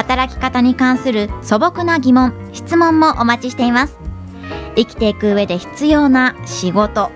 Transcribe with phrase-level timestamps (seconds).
[0.00, 3.98] 働き方に関する素朴な疑問質問もお待ちしています。
[4.74, 7.10] 生きていく上で必要な仕事。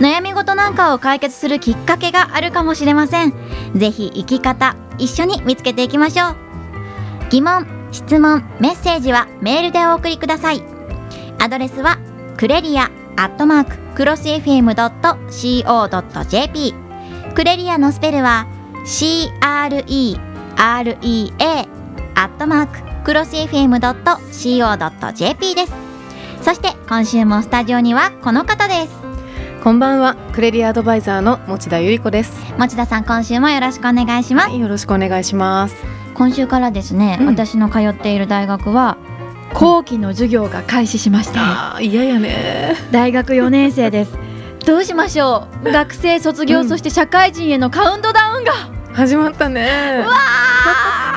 [0.00, 3.34] 悩み事なんかを解決するきっかけがあるかもしれません。
[3.74, 6.36] ぜひ生き方一緒に見つけていきましょう。
[7.28, 10.62] 疑問質問メッセージはメールでお送りください。
[11.38, 11.98] アドレスは
[12.38, 14.64] クレリアアットマーククロス FM.co.jp
[17.34, 18.46] クレリアのスペルは
[18.86, 20.18] CREREA
[22.18, 23.94] アットマーククロス FM.co.jp
[25.54, 25.72] です。
[26.42, 28.98] そして今週もスタジオにはこの方です。
[29.62, 32.32] こんばんは、クレリアアドバイザーの持田由里子です。
[32.58, 35.76] 持田さん今週もよろしくお願いします、はい、よろしくお願いします。
[36.14, 37.26] 今週からですね、うん。
[37.28, 38.96] 私の通っている大学は
[39.54, 42.74] 後期の授業が開始しましたああ、嫌やね。
[42.90, 44.12] 大学4年生です。
[44.66, 45.70] どうしましょう？
[45.70, 46.68] 学生卒業、うん。
[46.68, 48.52] そして社会人へのカウントダウンが。
[48.92, 50.04] 始まったね。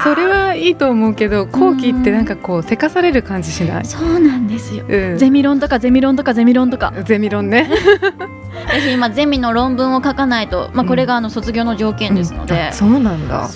[0.03, 3.85] それはいいと思うけど、後期ってなんかこうせかされる感じしない？
[3.85, 5.17] そうなんですようん。
[5.17, 7.69] ゼミ論とかゼミ論とかゼミ論とかゼミ論ね。
[8.67, 13.49] 私今ゼミの論文を書かないと、まあ、これがあの卒業の条件ですのであ、そうなんだ。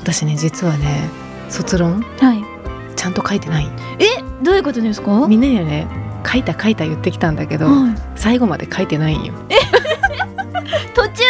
[0.00, 1.08] 私ね、実はね、
[1.48, 2.44] 卒論はい
[2.96, 3.68] ちゃんと書いてない。
[3.98, 4.04] え？
[4.42, 5.26] どういうことですか？
[5.28, 5.86] みんなにはね、
[6.26, 9.32] 書いた書いた言ってきたんだけど、はい最後まで書いてないんよ。
[10.94, 11.22] 途中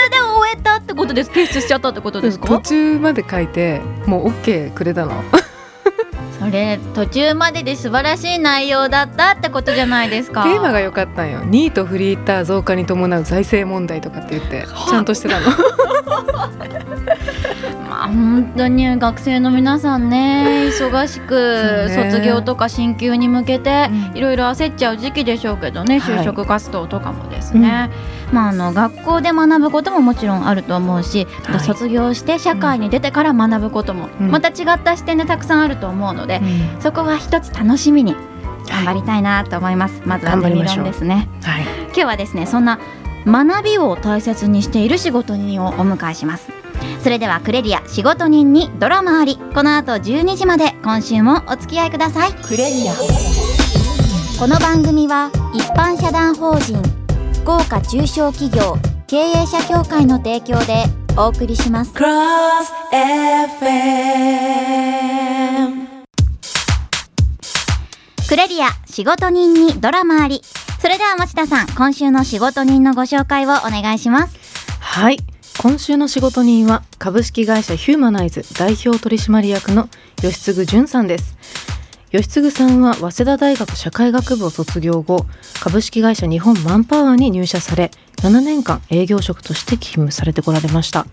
[0.54, 5.22] えたってことです提出しちゃったってことです途か中まで書いて、もうオッケーくれたの。
[6.40, 10.44] それ途中までで素晴らしい内容だったってことじゃないですか。
[10.44, 11.42] テーマが良かったんよ。
[11.44, 15.46] ニートフリーター増加に伴う財政問題とかって言ってちゃんとしてたの。
[17.90, 24.16] まあ本当に学生の皆さんね忙しく卒業とか進級に向けてうん。
[24.16, 26.16] いろいろ焦っちゃう時期でしょうけどねはい。
[26.20, 27.90] 就職活動とかもですね、
[28.33, 31.61] まああの学校で学ぶことももちろんあると思うし、はい。
[31.61, 34.30] 卒業して社会に出てから学ぶこともうん。
[34.30, 36.40] また違った視点でたくさんあると思うので、
[36.80, 38.14] そこは一つ楽しみに
[38.69, 41.29] 頑張りたいなと思います、まずはゼミ論ですね。
[41.42, 41.64] はい。
[41.86, 42.79] 今日はですねそんな
[43.27, 46.51] 学びを大切にしている仕事人をお迎えします。
[47.02, 49.39] それではクレリア仕事人にドラマあり。
[49.55, 52.33] この後12時まで今週もお付き合いください。
[52.33, 52.92] クレリア。
[54.39, 56.99] この番組は一般社団法人
[57.40, 60.84] 福岡中小企業経営者協会の提供で
[61.17, 61.95] お送りします。
[61.95, 62.08] クロ
[62.62, 63.70] ス FM
[68.28, 70.42] クレリア仕事人にドラマあり。
[70.80, 74.36] それでは持田さん今週の仕事人のご紹介をお願いします。
[74.78, 75.17] はい。
[75.62, 81.36] 今週の仕事人は株式会社ヒューマナイズ代表取締役の吉継淳さんです
[82.12, 85.26] 吉継さんは早稲田大学社会学部を卒業後
[85.60, 91.06] 株式会社日本マンパワーに入社され7年間営業職として勤務されてこられました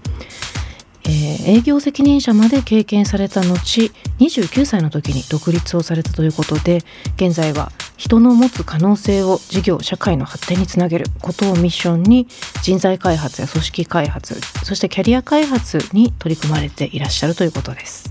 [1.05, 6.79] えー営業責任者まで経験された後29歳の時に独立をされたということで
[7.15, 12.27] 現在は人の持つ可能性を事業社会の発展につなげることをミッションに
[12.63, 18.09] 人材開発や組織開発そしてキャリア開発に取り組まれていらっしゃるということです。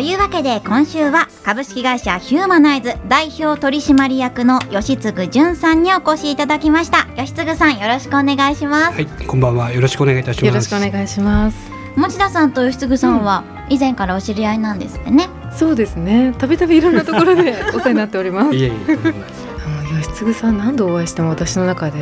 [0.00, 9.70] というわけで今週は株式会社ヒューマナイズ代表取締役の吉継淳さんにお越しいただきました吉継さんよろしくお願いします、はい、こんばんは。
[9.74, 10.46] よろしくお願いいたします。
[10.46, 11.70] よろしくお願いします。
[11.96, 16.34] 持田さんと吉継さんは以前からお知り合いなんですってね、そうですね。
[16.38, 18.56] たびたびいろんなところで お世話になっております。
[18.56, 18.96] いえいえ
[20.02, 21.98] 吉継さん何度お会いしても私の中で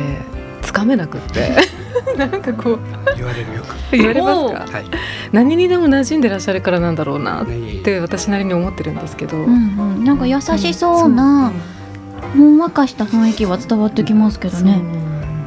[0.61, 1.57] つかめなくって
[2.17, 2.79] なんかこう。
[3.15, 3.75] 言われるよく。
[3.91, 4.77] 言われますか？
[4.77, 4.85] はい。
[5.31, 7.45] 何にでも馴染んでらっしゃるからなんだろうなっ
[7.83, 9.47] て私なりに思ってるんですけど、うんう
[9.99, 11.51] ん、なんか優しそうな、
[12.35, 14.81] ほんわかした雰囲気は伝わってきますけどね。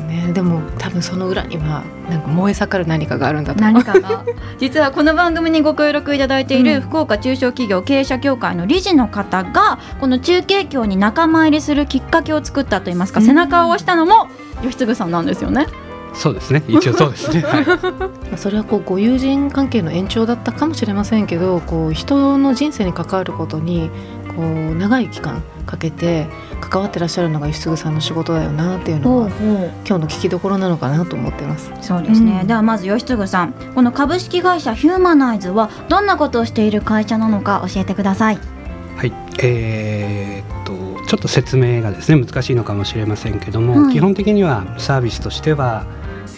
[0.09, 0.33] ね。
[0.33, 3.73] でも多分その裏にはなんか燃え盛る何かがあるんだと思う。
[3.73, 4.25] 何かが？
[4.59, 6.81] 実はこの番組にご協力いただいているうん。
[6.83, 13.27] 福岡中小企業経営者協会の理事の方がこの中継協に仲間入りするきっかけを作ったといいますか、うん。
[13.27, 14.29] 背中を押したのも
[14.63, 15.67] 吉継さんなんですよね。
[16.15, 16.63] そうですね。
[16.69, 17.41] 一応そうですね。
[17.47, 18.39] はい。
[18.39, 23.91] それはこうご友人関係の延長だったかもしれませんけどこう人の人生に関わることに
[24.37, 26.27] こう長い期間かけて
[26.61, 29.29] 関わってらっしゃるのが吉嗣さんの仕事だよなっていうのは
[29.87, 31.71] 今日の聞きどころなのかなと思ってます。
[31.81, 38.39] そうですね、うんではまず吉嗣さんこの株式会社ヒューマナイズはどんなことをしている会社なのか教えてください
[38.97, 40.73] はい、えーっと
[41.07, 45.85] ちょっと説明がですね難しいのかもしれませんけども、はい基本的にはサービスとしては、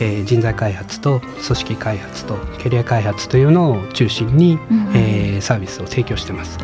[0.01, 6.59] えー人材開発と組織開発とキャリア開発というのを中心に、うんえーサービスを提供してます。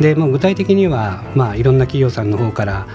[0.00, 2.86] でもう具体的には、まあ、いろんな企業さんの方から、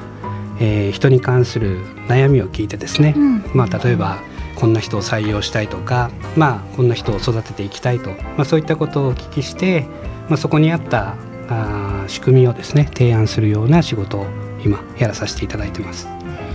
[0.59, 4.17] えー人に関する悩みを聞いてですね、うんまあ、例えば
[4.55, 9.85] こんな人を採用したいとか、まあ、こんな人を育てていきたいと、まあ、そういったことをお聞きして、
[10.27, 11.15] まあ、そこにあった
[11.47, 14.25] あー仕組みをですね提案するような仕事を
[14.65, 16.07] 今やらさせていただいてます。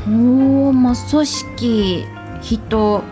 [0.07, 2.05] おーまあ組織
[2.43, 3.03] 人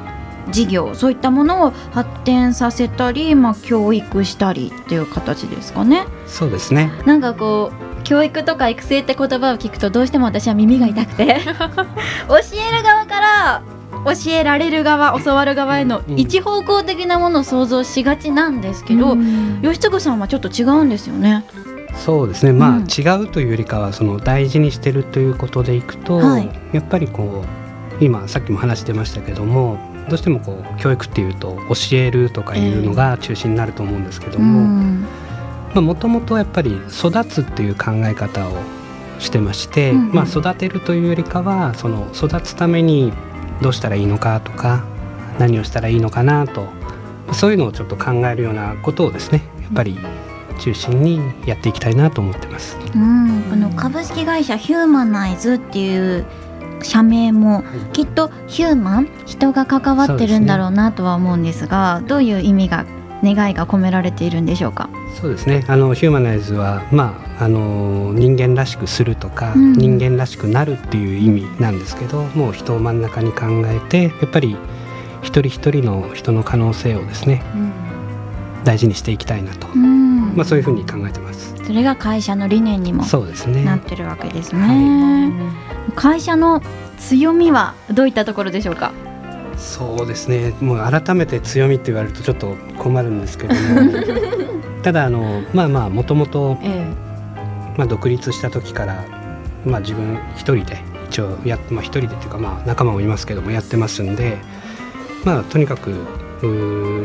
[0.50, 6.06] 事業そういったものを発展させたり、まあ、教育したりっていう形ですかね。
[6.26, 6.90] そうですね。
[7.06, 11.40] なんかこう教育とか育成って言葉を聞くとどうしても私は耳が痛くて。
[12.28, 12.36] 教
[12.74, 13.62] える側から
[14.04, 16.18] 教えられる側教わる側へのうん。
[16.18, 19.16] 一方向的なものを想像しがちなんですけど、
[19.62, 21.44] 吉嗣さんはちょっと違うんですよね。
[21.94, 22.52] そうですね。
[22.52, 22.82] まあ、うん。
[22.84, 27.62] 違うというよりかはその大事にしてるということでいくと、はいやっぱりこう
[28.04, 29.78] 今さっきも話してましたけども
[30.08, 35.06] どうしてもこう教育っていうと教えるとかいうのが中心になると思うんですけどうも、ん
[35.74, 38.56] もともとやっぱり育つっていう考え方を
[39.18, 40.12] してまして、うんうん。
[40.12, 43.12] まあ、育てるというよりかはその育つために
[43.62, 44.84] どうしたらいいのかとか
[45.38, 46.68] 何をしたらいいのかなと
[47.32, 49.98] そういうのをちょっと考えるようなことをですねやっぱり
[50.60, 52.76] 中心にやっていきたいなと思ってます。
[52.94, 56.26] うん、この株式会社ヒューマナイズっていう
[56.84, 62.84] 社名もきっとヒューマン人が関わってるんだろうなとは思うんですがどういう意味が
[63.22, 64.90] 願いが込められているんでしょうか？
[65.20, 65.64] そうですね。
[65.68, 69.72] あのヒューマナイズは、まあ、あの人間らしくするとか、うん。
[69.74, 74.56] 人間らしくなるっていう意味なんですけどもう人を真ん中に考えてやっぱり
[75.22, 77.44] 一人一人の人の可能性をですね
[78.64, 81.51] 大事にしていきたいなと、うん、まあ、そういうふうに考えてます。
[81.66, 83.04] それが会社の理念にも
[83.64, 85.32] なってるわけですね。
[85.94, 86.60] 会社の
[86.98, 88.92] 強みはどういったところでしょうか？
[89.56, 90.54] そうですね。
[90.60, 93.60] もう改めて強みって言われるとちょっと困るんですけども。
[94.82, 96.84] ただあのまあまあもともとえ。
[97.78, 99.02] まあ、独立した時から、
[99.64, 104.36] まあ、自分一人で一応やっ、まあ、一人でっていうか、まあ、仲間もいますけどもやってますんで、
[105.24, 105.94] まあ、とにかく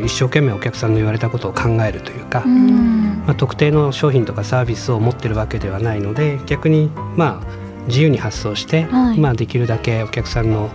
[0.04, 3.22] 一生懸命お客さんの言われたことを考えるというか、うん。
[3.26, 9.18] まあ、特定の商品とかサービスを持ってるわけではないので逆に、まあ、自由に発想して、はい。
[9.18, 10.70] まあ、できるだけお客さんの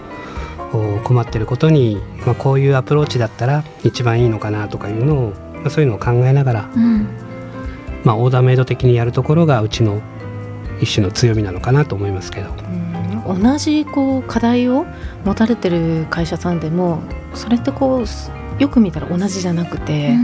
[0.72, 7.08] お困ってることに、まあ、こういうアプローチだったら一番いいのかなとかいうのを、まあ、そういうのを考えながら、うん。
[8.04, 10.02] まあ、オーダーメイド的にやるところがうちの
[10.82, 12.50] 一種の強みなのかなと思いますけど。
[13.28, 13.42] うん。
[13.42, 14.86] 同じこう課題を
[15.24, 17.00] 持たれてる会社さんでも
[17.34, 20.16] それってこうすよく見たら同じじゃなくて、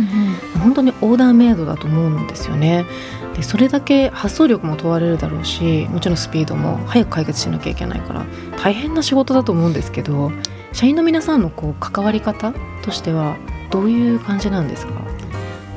[0.61, 2.85] 本当にオーダーメイドだと思うんですよね。
[3.35, 8.25] でそれだけ発想力も問われるだろうしもちろんスピードも早く解決しなきゃいけないから
[8.61, 10.31] 大変な仕事だと思うんですけど
[10.73, 12.53] 社員の皆さんのこう関わり方
[12.83, 13.37] としては
[13.71, 14.93] どういう感じなんですか？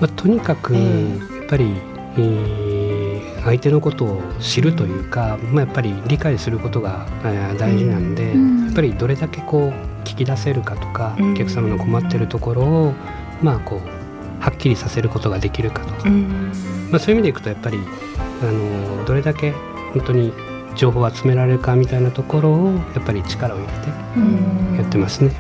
[0.01, 1.75] まあ、とにかくえやっぱり、
[2.17, 8.67] えー相手のことを知るというか、まあ、やっぱり理解することが、えー大事なんで、うん。
[8.67, 11.33] やっぱりどれだけこう聞き出せるかとか、うん。
[11.33, 12.95] お客様の困ってるところを、
[13.43, 16.53] まあ、こうはっきりさせることができるかと、うん。
[16.91, 17.79] まあ、そういう意味でいくとやっぱり
[18.43, 19.53] あのどれだけ
[19.93, 20.33] 本当に
[20.75, 23.73] 情報を集められるかみたいなところをやっぱり力を入れ
[24.75, 25.33] てやってますね。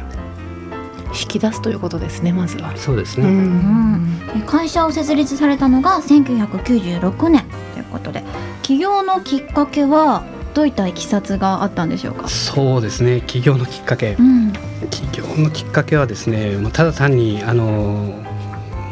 [1.09, 2.75] 引き出すということですねまずは。
[2.77, 8.25] そうですね、うん会社を設立されたのが1996年ということで
[8.63, 12.29] 起業のきっかけはどういったいきさつがあったんでしょうか？
[12.29, 13.23] そうですね。
[13.27, 14.17] 起業のきっかけ。
[14.19, 14.53] うん。
[14.91, 17.65] 起業のきっかけはですねもうただ単にあの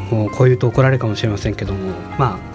[0.09, 2.51] もうこういうと怒られるかもしれませんけどもまあ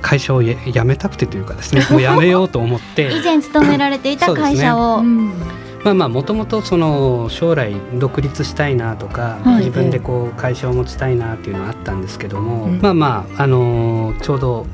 [0.00, 3.10] 会社をや辞めたくてというかですね もう辞めようと思って。
[3.12, 9.64] 以前勤められていた会社を、まあまあもともとその将来独立したいなとか、はい。
[9.64, 12.78] 自分でこう会社を持ちたいなっていうのはあったんですけども、うん。
[12.80, 14.66] まあまああのちょうど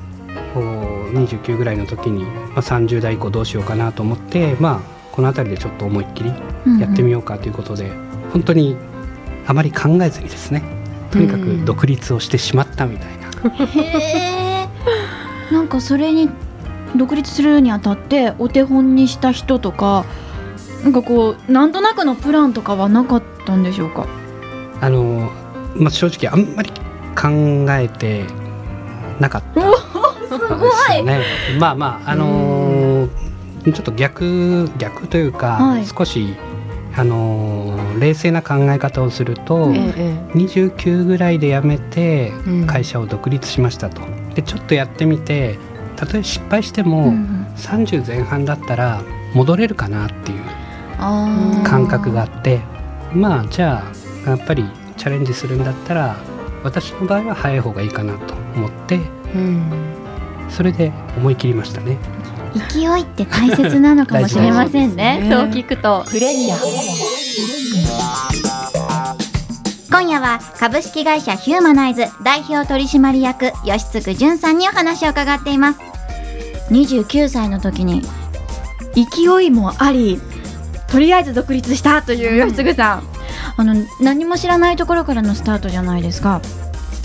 [0.61, 4.80] 29ぐらいの時に、まあ、30代以降どうしようかなと思ってまあ
[5.12, 6.30] この辺りでちょっと思いっきり
[6.80, 7.92] やってみようかということで、
[8.32, 8.76] 本当に
[9.46, 10.62] あまり考えずにですね
[11.12, 13.26] とにかく独立をしてしまったみたいな、
[13.66, 14.68] へ
[15.50, 16.30] えなんかそれに
[16.96, 20.04] 独立するにあたってお手本にした人とか
[20.82, 24.06] なんかこうなんとなくのプランとかはなかったんでしょうか？
[24.80, 25.30] あの、
[25.76, 26.70] まあ、正直あんまり
[27.16, 27.28] 考
[27.70, 28.25] えて
[29.20, 29.61] なかった。
[29.61, 29.66] す
[30.38, 31.02] ごい。
[31.04, 31.22] ね。
[31.58, 33.08] まあまああのー
[33.64, 35.86] ちょっと逆逆というか、はい。
[35.86, 36.34] 少し
[36.96, 42.66] あのー冷静な考え方をすると、えええ29ぐらいで辞めてうん。
[42.66, 44.02] 会社を独立しましたと。
[44.34, 45.58] でちょっとやってみて
[45.96, 49.00] たとえ失敗しても、うん30前半だったら
[49.32, 50.42] 戻れるかなっていう
[51.64, 52.60] 感覚があって
[53.12, 53.84] まあじゃ
[54.26, 54.64] あやっぱり
[54.96, 56.16] チャレンジするんだったら
[56.64, 58.98] 私の場合は早い方がいいかなと思ってえ
[59.36, 59.93] うん
[60.50, 61.98] それで思い切りましたね。
[62.72, 65.26] 勢いって大切なのかもしれませんね。
[65.28, 66.04] 大事そう聞くと。
[66.08, 66.56] プレミア
[69.90, 75.80] 今夜は株式会社ヒューマナイズ代表取締役吉嗣淳さんにお話を伺っています。
[76.70, 78.02] 29歳の時に
[78.94, 80.20] 勢いもあり
[80.88, 83.02] とりあえず独立したという吉嗣さん、
[83.56, 86.40] あの何も知らないところからのスタートじゃないですか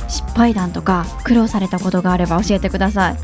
[0.10, 3.18] 失敗談とか苦労されたことがあれば教えてください。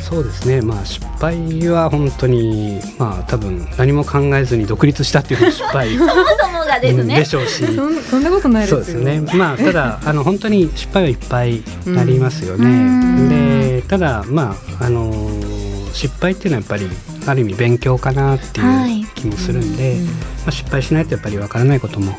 [0.00, 0.60] そうですね。
[0.62, 7.16] まあ失敗は本当にまあ多分何も考えずに独立したっていうのが 失敗そもそもがですうんね。
[7.20, 7.64] でしょうし。
[7.74, 9.20] そんそんなことないですよそうですね。
[9.34, 11.62] まあただあの本当に失敗はいっぱい
[11.98, 12.66] ありますよね。
[12.66, 13.28] うん。
[13.28, 15.62] でただまああのー
[15.92, 16.88] 失敗っていうのはやっぱり
[17.26, 19.00] ある意味勉強かなってはい。
[19.02, 20.06] いう気もするんで、うん。
[20.06, 20.12] ま
[20.46, 22.16] あ、失敗しないとやっぱりわからないことも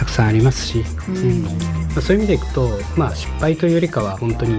[0.00, 1.16] たくさんありますし、うん。
[1.16, 1.50] うんま
[1.98, 4.56] あ、そういう意味でいくと、まあ、失敗というよりかは本当に、え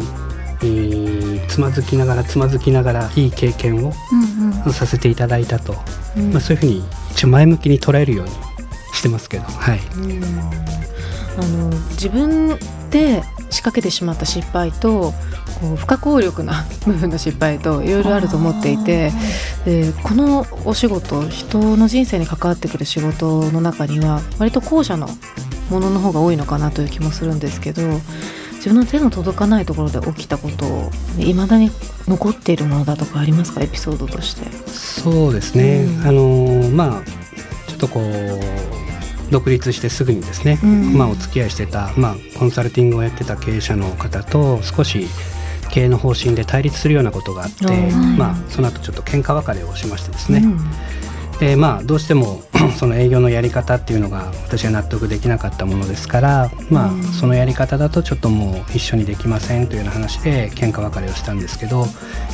[0.68, 4.74] ーつまずきながらつまずきながらいい経験をうんうん。
[4.74, 5.76] させていただいたと、
[6.16, 6.32] うん。
[6.32, 8.32] まあ、そういうふうに一応前向きに捉えるように
[8.94, 10.24] してますけど、はい、うん。
[11.40, 12.60] あの自分
[12.92, 15.14] で仕掛けてしまった失敗と
[15.62, 19.12] こう不可抗力な 部分の失敗といろいろあると思っていて
[19.66, 25.10] でこのお仕事人の人生に関わってくる仕事の中には割と後者の
[25.70, 27.82] ものの方が多いのかなという気もするんですけど
[28.56, 31.72] 自分の手の届かないところで起きたことをいまだに
[32.08, 33.62] 残っているものだとかありますか？
[33.62, 34.44] エピソードとして。
[34.68, 36.08] そうですね、うん。
[36.08, 37.02] あのーまあ
[37.68, 38.81] ちょっとこう
[39.32, 40.98] 独立してすぐにですね、うん。
[40.98, 45.08] まあ、お付き合いしてた、まあ、コンサルティングをやってた経営者の方と少し
[45.72, 50.60] 経営の方針で対立するようなことがあって、うんまあ、その後ちょっと喧嘩別れをしましてですね、うん。
[51.40, 52.44] でまあどうしても
[52.78, 57.00] その営業のやり方っていうのが私は納得できなかったものですから、まうん。
[57.00, 61.90] あ、そのやり方だとちょっともう一緒にできませんというような話で喧嘩別れをしたんですけどやっ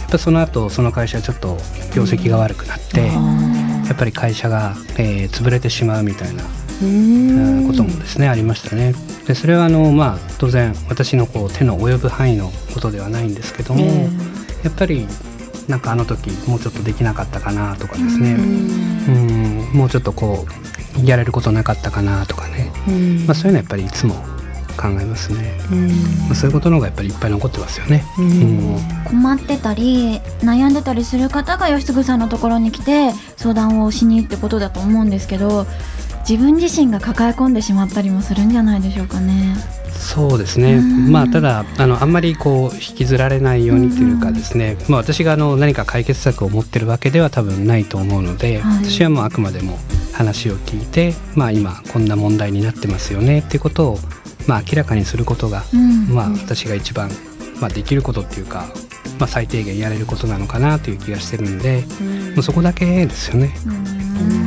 [0.10, 1.58] ぱその後その会社はちょっと
[1.94, 8.94] 業績が悪くなって、やっぱり会社が、えー潰れてしまうみたいなうんこともですねありましたね。
[9.26, 14.10] でそれはあの、まあ、当然私のこう手の及ぶ範囲のことではないんですけども、え
[14.64, 15.08] やっぱり
[15.68, 19.78] なんかあの時もうちょっとできなかったかなとかですね、えうん。
[19.78, 20.46] もうちょっとこ
[21.02, 23.26] うやれることなかったかなとかね、うん。
[23.26, 24.16] まあ、そういうのはやっぱりいつも
[24.78, 25.88] 考えますね、うん。
[25.88, 28.06] まあ、そういうことの方がやっぱりいっぱい残ってますよね。
[29.06, 35.66] 困ってたり悩んでたりする方が吉嗣さんのところに来て相談をしにってことだと思うんですけど
[36.30, 39.56] 自分自身が抱え込んでしまったりもするんじゃないでしょうかね。
[39.98, 41.12] そうですね、うん。
[41.12, 48.84] まあただあのあんまりこう引きずられないようにというかですね、まあ、私があの何か解決策を持ってるわけでは多分ないと思うので、はい。
[48.84, 49.78] 私はもうあくまでも
[50.14, 54.00] 話を聞いて、まあ、今こんな問題になってますよねっていうことを、
[54.48, 56.14] まあ、明らかにすることが、うん。
[56.14, 57.10] まあ、私が一番、
[57.62, 58.68] まあ、できることっていうか、
[59.18, 61.86] まあ、最低限やれることなのかなという気がしてるんで、
[62.36, 63.56] もうそこだけですよね。
[63.66, 64.47] うん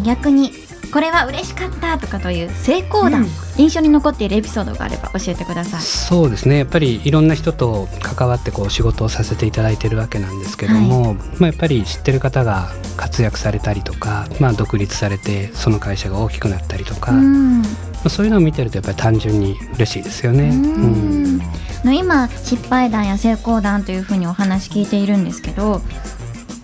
[0.00, 0.52] 逆に
[0.92, 3.28] これは嬉しかったとかという成功談、うん。
[3.58, 5.80] 印象に残っているエピソードがあれば教えてください。
[5.80, 6.58] そうですね。
[6.58, 17.62] やっぱりいろんな人と関わってこう仕事をさせていただいてるわけなんですけども、まあ、やっぱり知ってる方が活躍されたりとか、まあ、独立されてその会社が大きくなったりとか、まうん。
[18.04, 20.48] あ、そういうのを見てるとやっぱり単純に嬉しいですよね。
[20.48, 20.54] うん。
[20.54, 21.38] うん。
[21.84, 25.80] の今失敗談や成功談というふうにお話聞いているんですけど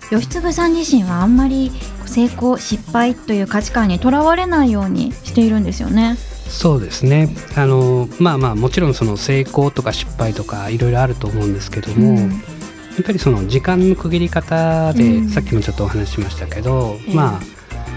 [0.09, 1.71] 吉嗣さん自身はあんまり
[2.07, 6.17] 成功失敗という価値観にとらわれないようにしているんですよね。
[6.49, 7.29] そうですね。
[7.55, 12.17] あのまあまあもちろんその成功とか失敗とかいろいろあると思うんですけども、うん。
[12.17, 15.29] やっぱりその時間の区切り方で、うん。
[15.29, 17.13] さっきもちょっとお話ししましたけど、ええ。
[17.13, 17.41] まあ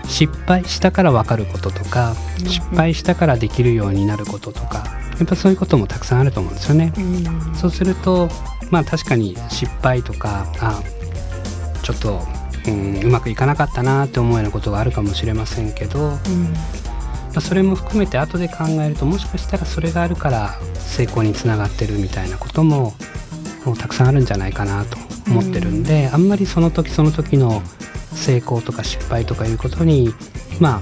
[0.09, 2.47] 失敗したから分かることとか、うん。
[2.49, 4.85] 失敗したからできるようになることとか
[5.19, 6.93] やっぱそういうこともたくさんあると思うんですよね。
[6.97, 7.55] うん。
[7.55, 8.29] そうすると
[8.71, 10.83] まあ確かに失敗とかあ
[11.83, 12.21] ちょっと、
[12.67, 16.19] うん、うまくいかなかったなって思うようなことがあるかもしれませんけど、まうん。
[17.37, 22.95] あ、それも含めて後で考えるともしかしたらそれがあるから成功につながってるみたいなことも
[23.65, 24.97] もうたくさんあるんじゃないかなと
[25.29, 27.63] 思ってるんで、あんまりその時その時の
[28.13, 30.13] 成功とか失敗とかいうことに
[30.59, 30.81] まあ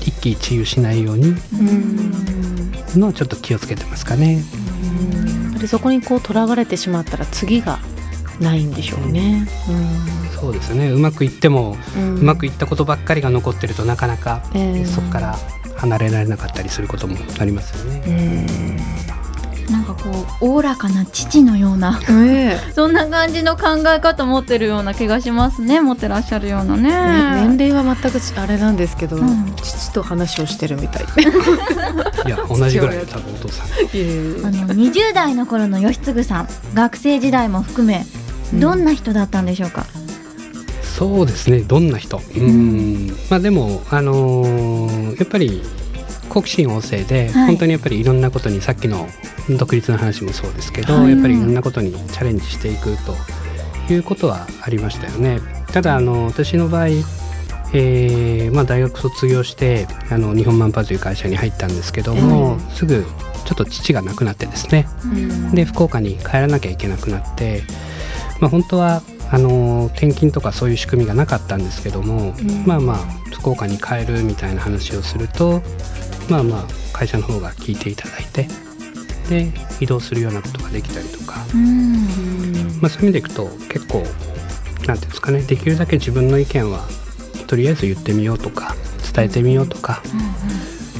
[0.00, 3.00] 一喜一憂しないようにうん。
[3.00, 4.34] のはちょっと気をつけてますかね。
[4.34, 4.40] や
[5.50, 7.78] っぱりそこにこうとらわれてしまったら次が
[8.40, 9.46] ないんでしょうね。
[10.40, 10.90] そうですね。
[10.90, 15.38] うまくいっても、ううまくいったことばっかりが残ってるとなかなか、えーそこから
[15.76, 18.76] 離れられなかったりすることもありますよね。
[19.70, 20.10] なんかこ
[20.42, 25.80] うおおらかな父のようなうんねそんな感じの考え方持ってるような気がしますね。
[25.80, 26.90] 持ってらっしゃるようなね。
[26.90, 29.54] えね年齢は全くあれなんですけど、うん。
[29.56, 31.04] 父と話をしてるみたい。
[32.26, 33.66] いや同じぐらい多分お父さん。
[33.66, 38.04] あの20代の頃の吉嗣さん学生時代も含め
[38.54, 39.86] どんな人だったんでしょうか、
[40.82, 41.60] そうですね。
[41.60, 42.20] どんな人？
[42.36, 43.08] うん。
[43.30, 45.62] まあでもあのーやっぱり
[46.28, 47.46] 好奇心旺盛で、はい。
[47.48, 49.08] 本当にやっぱりいろんなことにさっきの
[49.58, 53.14] 独立の話もそうですけど、はいやっぱりいろんなことにチャレンジしていくと
[53.92, 55.40] いうことはありましたよね。
[55.72, 56.88] ただあの私の場合
[57.74, 63.06] えーまあ、大学卒業してあの日本マンパという会社に入ったんですけども、すぐ
[63.46, 64.86] ちょっと父が亡くなってですね。
[65.54, 67.62] で福岡に帰らなきゃいけなくなって、
[68.42, 72.34] まあ、本当はあの転勤とかそういう仕組みがなかったんですけども、
[72.66, 72.96] まあまあ
[73.32, 75.62] 福岡に帰るみたいな話をすると
[76.28, 78.48] まあまあ会社の方が聞いていただいて
[79.30, 82.02] で移動するようなことができたりとか、うん。
[82.80, 86.80] まあ、そういう意味でいくと結構なんていうんですかねできるだけ自分の意見は
[87.46, 88.74] とりあえず言ってみようとか
[89.14, 90.02] 伝えてみようとか、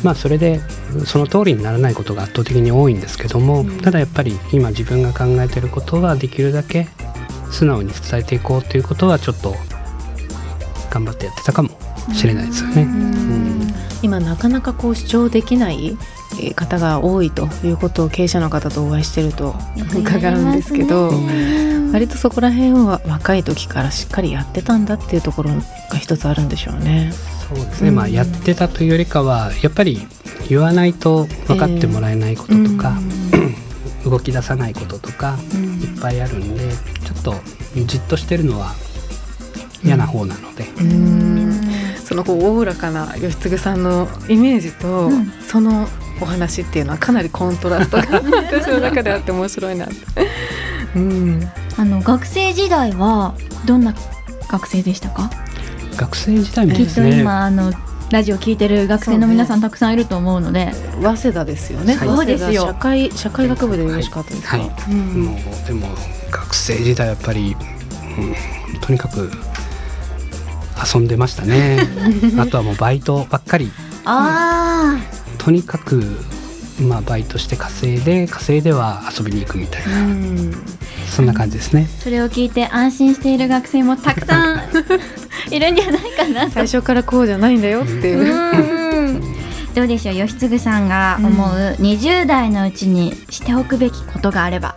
[0.04, 0.60] まあそれで
[1.06, 6.88] その通りにならないことが圧倒的に多いんですけども、ただやっぱり今自分が考えてることはできるだけ
[7.52, 9.54] 素直に伝えていこうということはちょっと
[10.90, 11.70] 頑張ってやってたかも
[12.12, 12.82] しれないですよね。
[12.82, 13.72] うん。
[14.02, 15.96] 今なかなかこう主張できない
[16.40, 19.54] えー方が多いということを経営者の方とお会いしてると
[19.94, 21.12] 伺うんですけど、
[21.92, 25.50] 割とそこら辺は若い時からしっかりやってたんだっていうところ
[25.90, 27.12] が一つあるんでしょうね。
[27.48, 27.94] そうですね、うん。
[27.94, 30.00] まあやってたというよりかはやっぱり
[30.48, 32.96] 言わないと分かってもらえないこととか、
[34.04, 35.36] 動き出さないこととか
[35.82, 36.70] いっぱいあるんで
[37.02, 37.34] ちょっと
[37.86, 38.72] じっとしてるのは
[39.84, 41.60] 嫌な方なので、うん。
[42.04, 45.30] そのこうおおらかな吉嗣さんのイメージと、うん。
[45.46, 45.88] その
[46.20, 49.94] お話っていうのはかなりコントラストが 私の中であって面白いなって。
[50.94, 53.94] うん、あの学生時代はどんな
[54.48, 55.30] 学生でしたか、
[55.96, 57.72] 学生時代もきっとですね今あの
[58.12, 61.94] ラジオ聞いてる学生の皆さんたくさんいると思うので、早稲田ですよね。
[61.94, 62.48] はいそうですよ。
[62.48, 64.58] 早稲田社会社会学部でよろしかったですか。
[64.58, 64.70] はい。
[64.90, 65.24] うん。
[65.24, 65.88] もうでも
[66.30, 67.56] 学生時代やっぱり、
[68.18, 69.30] うんとにかく
[70.94, 71.78] 遊んでましたね。
[72.38, 73.72] あとはもうバイトばっかり。
[74.04, 74.98] あ
[75.38, 76.04] とにかく
[76.82, 80.52] まあバイトして稼いで稼いでは遊びに行くみたいな、うん。
[81.10, 81.88] そんな感じですね。
[81.88, 84.60] あそれを聞いて安心している学生もたくさん
[85.54, 86.50] いるんじゃないかなと。
[86.52, 88.20] 最初からこうじゃないんだよっていう。
[88.26, 89.32] うん
[89.74, 94.76] どうでしょう吉嗣さんが思う20代のうちにしておくべきことがあれば、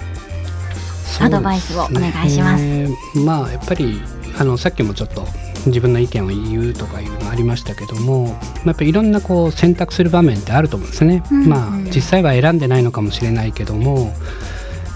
[1.20, 2.64] アドバイスをお願いします。
[2.64, 2.90] すね。
[3.26, 4.02] まあやっぱり
[4.40, 5.26] あのさっきもちょっと
[5.66, 11.24] 自分の意見を言うとかいうのありましたけどもまあやっぱりいろんなこう選択する場面ってあると思うんですね。
[11.30, 14.14] うんまあ実際は選んでないのかもしれないけども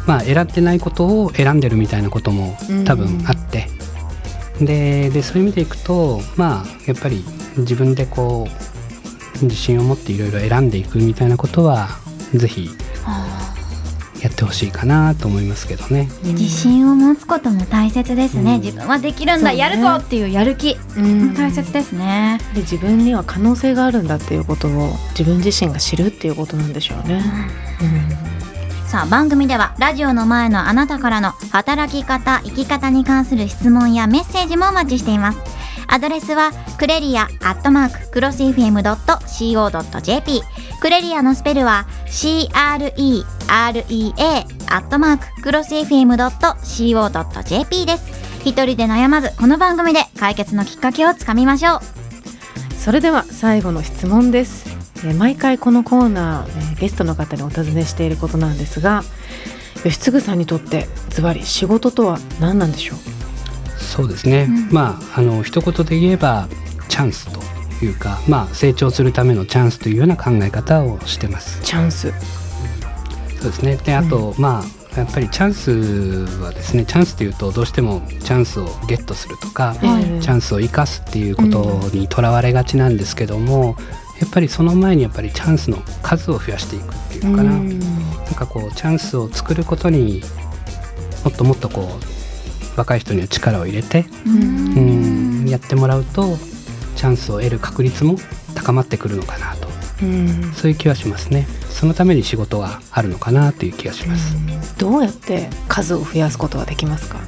[0.07, 3.67] まあ選んでないことを選んでるみたいなことも多分あって、
[4.61, 7.23] ででそういう意味でいくとまあやっぱり
[7.57, 8.47] 自分でこ
[9.41, 11.89] う自信を持っていろいろ選んでいくみたいなことは
[12.33, 12.69] ぜひ
[14.21, 16.09] やってほしいかなと思いますけどね。
[16.23, 18.61] 自信を持つことも大切ですね、うん。
[18.61, 19.57] 自分はできるんだ、ね。
[19.57, 21.33] やるぞっていうやる気、うん。
[21.33, 22.39] 大切ですね。
[22.53, 27.23] で自分には可能性があるんだっていうことを自分自身が知るっていうことなんでしょうね。
[28.89, 35.37] さあ番組ではラジオの前のあなたからの働き方生き方に関する質問やメッセージもお待ちしています。
[35.85, 36.49] アドレスは
[36.79, 38.81] クレリアアットマーククロス FM.co.jp
[40.81, 46.25] クレリアのスペルは CREREA アットマーククロス FM.co.jp
[47.85, 48.03] です。
[48.43, 51.79] 一人で悩まずこの番組で解決のきっかけをつかみましょう。
[52.73, 54.68] それでは最後の質問です。
[55.05, 59.03] えー毎回このコーナー、えーゲストの方にお尋ねしていることなんですが、
[59.83, 62.97] 吉嗣さんにとってズバリ仕事とは何なんでしょう？
[63.81, 66.47] そうですね、うんまああの一言で言えば
[66.89, 67.39] チャンスと
[67.85, 71.61] いうか、まあ、成長するためのチャンスというような考え方をしてます。
[71.63, 72.11] チャンス。
[73.41, 75.71] そうですねであと、まあやっぱりチャンス
[76.41, 83.77] はですねチャンスというとどうしてもチャンスをゲットするとか、はいえーチャンスを生かすっていうことにとらわれがちなんですけども、
[84.19, 87.79] やっぱりその前にやっぱりチャンスの数を増やしていくっていうのかな、うん。
[87.79, 87.85] な
[88.31, 90.21] んかこうチャンスを作ることに
[91.23, 96.37] もっともっとこう若い人には力を入れて、うん、やってもらうと
[96.95, 98.17] チャンスを得る確率も
[98.55, 99.67] 高まってくるのかなと。
[100.03, 100.53] うん。
[100.53, 101.47] そういう気はしますね。
[101.69, 104.35] そのために仕事があるのかなという気がします、
[104.77, 107.19] どうやって数を増やすことができますか？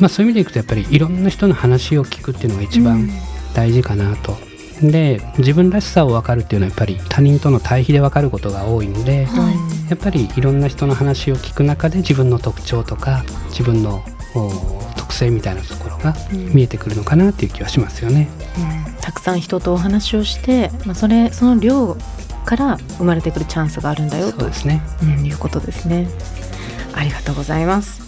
[0.00, 3.08] まあ、そういう意味でいくとやっぱりいろんな人の話を聞くっていうのが一番
[3.54, 4.36] 大事かなと。
[4.82, 14.02] で自分らしさを分かるっていうのはやっぱり他人との対比で分かることが多いので、はいやっぱりいろんな人の話を聞く中で自分の特徴とか自分の
[14.34, 14.50] お
[14.96, 18.28] 特性みたいなところが見えてくるのかなっていう気はしますよね。
[18.58, 21.96] うんたくさん人とお話をして、まあ、それその量
[22.44, 24.82] から生まれてくるチャンスがあるんだよとそうですね。
[25.00, 26.08] うん、いうことですね。
[26.92, 28.00] ありがとうございます。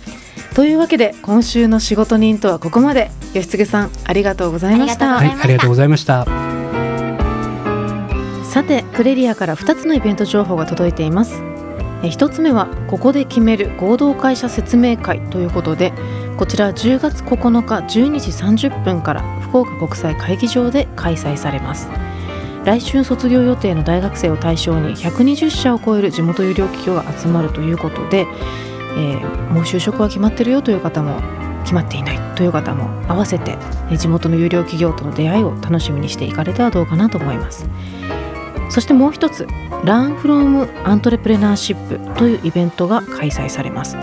[0.55, 6.58] というわけで今週の仕事人とはここまで吉継さんありがとうございましたありがとうございましたはい、
[8.59, 11.43] さてクレリアから2つのイベント情報が届いています。
[12.03, 15.93] 1つ目はここで決める合同会社説明会ということで
[16.37, 18.19] こちら10月9日12
[18.59, 21.89] 時30分から福岡国際会議場で開催されます。
[22.65, 28.27] 来週卒業予定の大学生を対象に120社を超える地元有料企業が集まるということで、
[28.97, 31.21] えーもう就職は決まってるよという方も
[31.63, 33.57] 決まっていないという方も合わせて
[33.97, 37.69] 地元の有料企業との出会いを楽しみにしていかれてはどうかなと思います。
[38.69, 39.45] そしてもう一つ
[39.85, 43.97] Learn from Entrepreneurship というイベントが開催されます。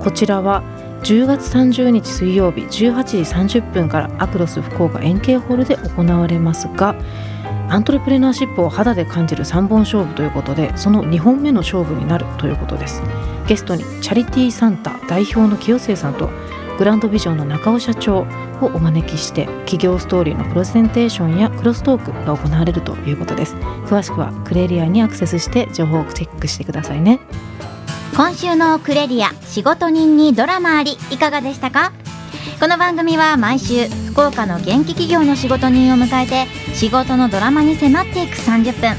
[0.00, 0.62] こちらは
[1.02, 3.04] 10月30日水曜日18
[3.48, 6.96] 時30分からアクロス福岡円形ホールで行われますが
[7.68, 13.02] アントレプレナーシップを肌で感じる3本勝負ということでその2本目の勝負になるということです。
[13.46, 16.30] ゲストにチャリティーサンタ代表の清末さんと
[16.78, 18.18] グランドビジョンの中尾社長
[18.60, 23.54] をお招きして企業ストーリーのプレゼンテーションやクロストークが行われるということです。
[23.86, 27.20] 詳しくはクレリアにアクセスして情報をチェックしてくださいね。
[28.16, 31.92] 今週のクレリア仕事人にドラマありいかがでしたか？
[32.60, 38.96] この番組は毎週福岡の元気企業の仕事人を迎えて仕事のドラマに迫っていく30分。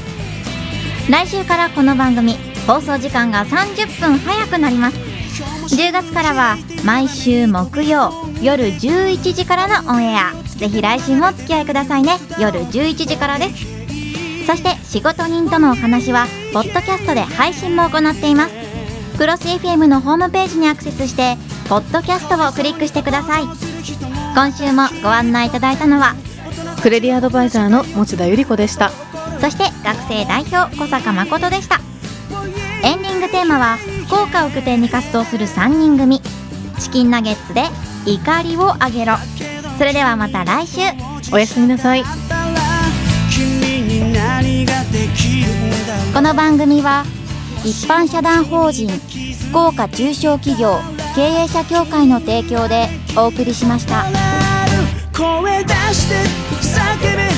[1.10, 2.34] 来週からこの番組
[2.66, 5.07] 放送時間が30分早くなります。
[5.44, 10.32] 10月からは毎週木曜夜11時からのオンエア。
[10.58, 12.18] ぜひ来週もお付き合いくださいね。
[12.40, 14.46] 夜11時からです。
[14.46, 18.54] そして仕事人とのお話はポッドキャストで配信も行っています。
[19.16, 21.36] クロス FM のホームページにアクセスして
[21.68, 23.42] ポッドキャストをクリックしてください。
[24.34, 26.14] 今週もご案内いただいたのは
[26.82, 28.90] クレリアアドバイザーの持田由里子でした。
[29.40, 31.80] そして学生代表小坂誠でした。
[32.82, 33.76] エンディングテーマは
[34.08, 36.22] 福岡を拠点に活動する3人組。
[36.80, 37.64] チキンナゲッツで
[38.06, 39.16] 怒りをあげろ。
[39.76, 40.80] それではまた来週。
[41.30, 42.02] おやすみなさい。
[46.14, 47.04] この番組は
[47.64, 48.88] 一般社団法人
[49.50, 50.78] 福岡中小企業
[51.14, 54.06] 経営者協会の提供でお送りしました。
[55.12, 56.14] 声出して
[56.62, 57.37] 叫べ